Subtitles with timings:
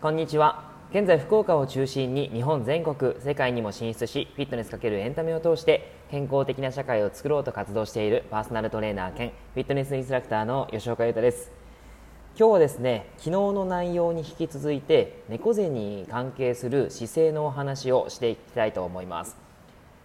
[0.00, 0.62] こんにちは。
[0.92, 11.50] 現在福岡を中心に日本全国世界にも進出しフィットネスかけるエンタメを通して健康的な社会を作ろうと活動しているパーソナルトレーナー兼フィットネスインストラクターの吉岡優太です。
[12.38, 19.36] 今日はですね昨日の内容に引き続いて猫背に関係する姿勢のお話をしていきたいと思います。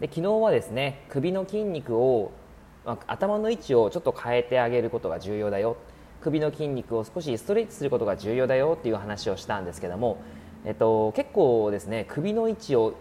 [0.00, 2.32] で昨日はですね首の筋肉を
[2.84, 5.78] ま頭の位置をちょっと変えてあげることが重要だよ。
[6.20, 10.18] 首の筋肉を少しストレッチすることが重要だよっていう話をしたんですけども、
[10.64, 12.94] えっと、結構ですね首の位置を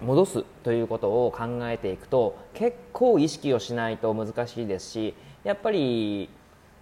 [0.00, 6.28] 戻すということを考えていくと結構意識をしないと難しいですしやっぱり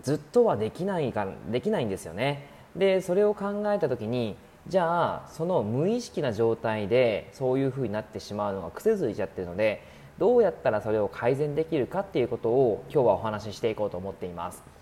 [0.02, 2.48] ずっとはできないかできないんですよね。
[2.74, 4.36] でそれを考えた時に
[4.68, 9.82] じゃあその無意識な状態でそういうふうになってしまうのが癖づいちゃってるので
[10.18, 14.79] どうやったらそれを改善できるかっていうことを今日はお話ししていこうと思っています。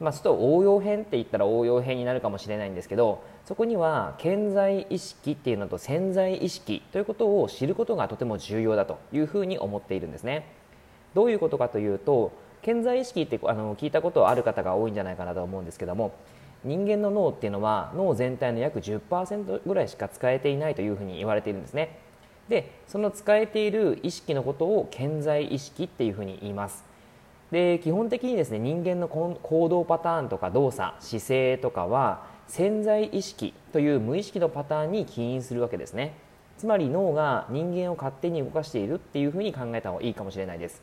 [0.00, 10.46] まあ、ちょっと応用編って言ったら応用編になるかもしれないんですけどそこには健在意識っていうのと潜在意識ということを知ることがとても重要だというふうに思っているんですね。
[11.14, 16.12] どういうことかというと健在意識ってあの聞いたことある方が多いんじゃないかなと思うんですけども
[16.64, 21.98] 人間の脳っていうのは脳全体の約10%ぐらいしか使えていないというふうに言われているんですね。
[22.48, 26.87] でその使えている意識のことを健在意識っていうふうに言います。
[27.50, 36.14] で基本的にですね人間の行動パターンとか動作姿勢とかは潜在意識という無意識のパターンに起因するわけですね。
[36.58, 40.82] つまり脳が人間を勝手に動かしているっていうふうに考えた方がいいかもしれないです。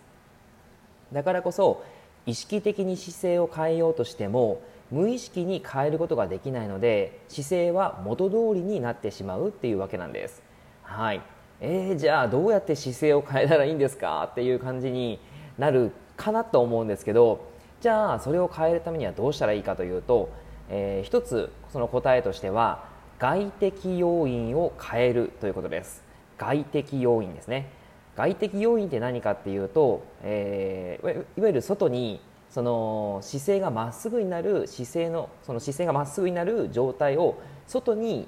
[1.12, 1.84] だからこそ
[2.26, 10.42] 意識的に姿勢を変えようとしても無意識に変えることができないので姿勢は元通りになってしまうっていうわけなんです。
[10.84, 11.22] はい。
[11.62, 14.28] えー、じゃあどうやって姿勢を変えたらいいんですか？
[14.32, 15.20] っていう感じに
[15.58, 17.48] なるかなと思うんですけど
[17.82, 20.30] じゃあそれを変えるためにはどうしたらいいかというと、
[20.70, 22.86] えー、一つその答えとしては
[23.20, 26.04] 外的要因を変えるということです
[26.38, 27.70] 外的要因ですね
[28.16, 37.38] 外的要因って何かっていうと、えー、いわゆる外にその姿勢がまっすぐになる姿勢のその姿勢がまっすぐになる状態を
[37.68, 38.28] 外に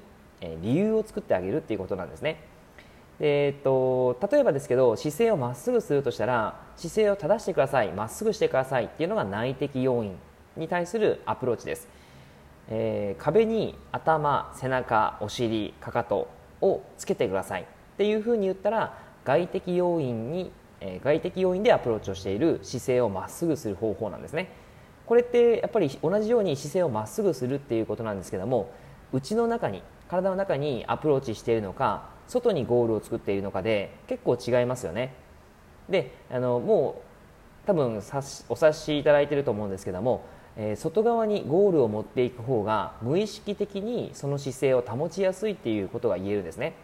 [0.61, 2.43] 理由を作ってあげるっていうことなんですね。
[3.19, 10.16] えーと、例えばですけど姿勢をまっすぐするとしたら姿勢を正してくださいまっすぐしてくださいっていうのが内的要因
[10.55, 11.88] に対するアプローチです、
[12.69, 16.29] えー、壁に頭背中お尻かかと
[16.61, 17.63] をつけてください。
[17.63, 17.66] っ
[17.97, 20.51] ていうふうに言ったら外的要因に、
[20.81, 24.51] えー、外的要因でアプローチをしている姿勢をまっすぐする方法なんですね。
[25.07, 28.69] これってやっぱり同じように姿勢をまっすぐするっていうことなんですけども
[29.13, 35.13] 内の中に体の中にアプローチしているのか外にゴールを作っているのかで結構違いますよね。
[35.89, 37.97] であのもう多分
[38.49, 40.23] お察しいただいていると思うんですけども、
[40.55, 46.75] えー、外側にゴールを持っていく方が無意識的にその姿勢を保ちやすいっていうことが言えるんですね。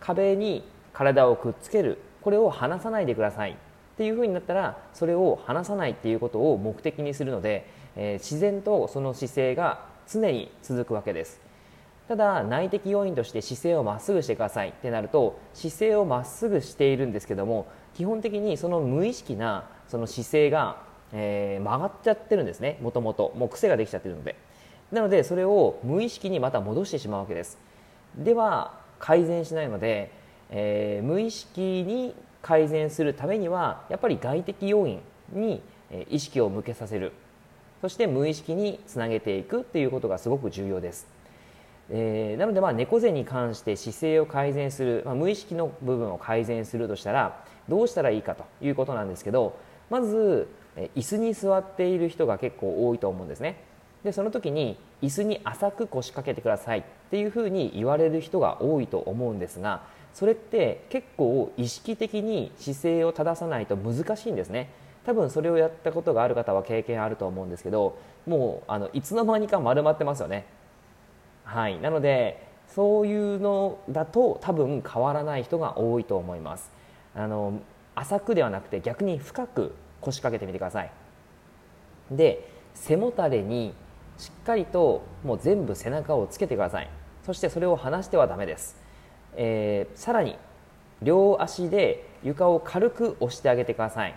[0.00, 1.98] 壁に体をくっつける。
[2.22, 3.52] これを離さないでください。
[3.52, 3.54] っ
[3.96, 7.66] ていうふうになったらそれを離さないっていうことを目的にするので、
[7.96, 11.47] えー、自然とその姿勢が常に続くわけです。
[12.08, 14.70] ただ内的要因として姿勢をまっすぐしてください。
[14.70, 20.82] ってなると姿勢をまっすぐしているんですけども基本的にその無意識なその姿勢が、
[21.12, 22.78] えー、曲がっちゃってるんですね。
[22.80, 23.34] もともと。
[23.36, 24.36] もう癖ができちゃってるので。
[24.90, 27.58] なのでそれを無意識にまた戻してしまうわけです。
[28.16, 30.10] では改善しないので、
[30.48, 35.60] えー、無意識に改善するためにはやっぱり外的要因に
[36.08, 37.12] 意識を向けさせる。
[37.82, 41.17] そして無意識につなげていくっていうことがすごく重要です。
[41.90, 49.56] えー、なのでまあ猫背に関して姿勢を改善する、まあ、無意識の部分を改善するとしたらどうしたらいいかということなんですけど
[49.90, 50.48] まず、
[50.94, 53.62] 椅子に座っている人が結構多いと思うんですね。
[54.04, 59.82] でその時に椅子に浅く腰掛けてくださいっていうふうに言われる人が多いと思うんですが
[60.14, 64.70] それって結構意識的に姿勢を正さないと難しいんですね。
[65.04, 70.44] 多分それをやったことがある方は経験あると思うんですけどもうあのいつの間にか丸まってますよね。
[71.48, 76.70] はい、なのでそういうのだと多分変わらない人が多いと思います。
[77.14, 77.60] あの
[77.94, 80.90] 浅くではなくて逆に深く腰掛けてみてください。
[82.10, 83.72] で背もたれに
[84.18, 86.90] しっかりともう全部背中をつけてください。
[87.24, 88.76] そしてそれを離してはダメです、
[89.34, 90.36] えー、さらに
[91.02, 94.14] 両足で床を軽く押してあげてください。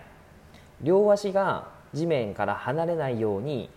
[0.82, 3.70] 両足が地面から離れないように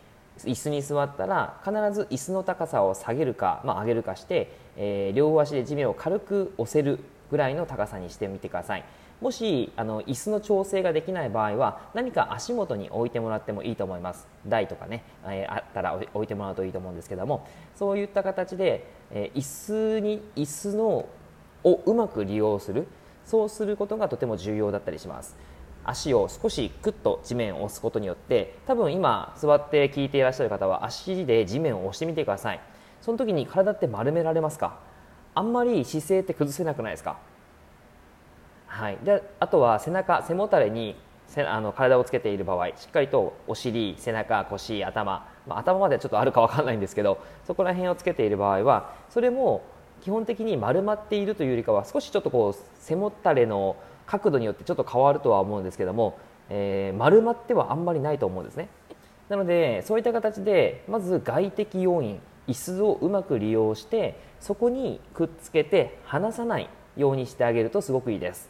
[0.43, 6.99] 椅子に座ったら必ず椅子の高さを下げるか、まあ、上げるかして、えー、両足で地面を軽く押せる
[7.31, 8.83] ぐらいの高さにしてみてください。
[9.21, 14.27] もしあの椅子の調整ができない場合は何か足元に置いてもらってもいいと思います。
[14.45, 17.47] 台とかね、えー、あったら置いてもらうといいと思うんですけども。
[17.75, 21.05] そういった形で、えー、椅子に椅子の
[21.63, 22.87] をうまく利用する。
[23.25, 25.35] そうすることがとても重要だったりします。
[25.85, 32.59] 足を少しクッと地面を押すことによって多分今座って聞いていらっしゃる方は足で地面を押してみてください。
[33.01, 34.79] その時に体って丸められますか？
[35.35, 37.17] あんまり姿勢って崩せなくないですか？
[38.67, 40.95] はい、であとは背中背もたれに
[41.27, 49.63] せあの体をつけている場合しっかりとお尻背中腰頭、まあ、頭まではちょっとあるか分からないんですけどそこら辺をつけている場合はそれも
[50.01, 56.17] 基本的に丸まっているというよりかは少しちょっとこう背もたれの角度によってちょっと変わるとは思うんですけども、
[56.49, 58.69] えー、丸まってはあんまりないと思うんですね。
[59.29, 68.49] なのでそういった形でまず外的要因椅子をうまく利用してそこにくっつけて離さないようにしてあげるとすごくいいです。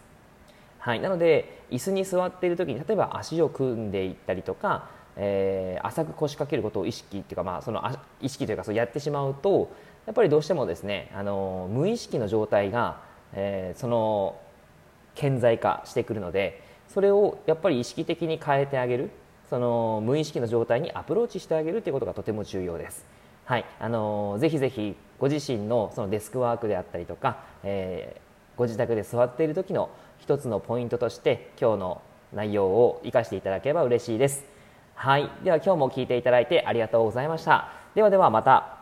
[0.79, 7.81] はい、なので椅子に座っている時に例えば足を組んでいったりとか、えー、浅く腰掛けることを意識っていうか、まあ、その
[8.21, 9.71] 意識というかそうやってしまうと
[10.05, 13.01] やっぱりどうしてもですねあの無意識の状態が、
[13.33, 14.35] えー、その
[15.15, 19.09] 顕在化してくるのでそれをやっぱり意識的に変えてあげる
[19.49, 23.05] その無意識の状態にアプローチしてあげるということがとても重要です。
[23.45, 32.01] はい、あのぜひぜひご自身のそのデスクワークであったりとか、えー、ご自宅で座っている時の一つのポイントとして今日の
[32.33, 34.45] 内容を生かしていただければ嬉しいです。
[34.95, 37.69] はい、では今日も聞いていただいてありがとうございました。
[37.93, 38.74] ではではまた。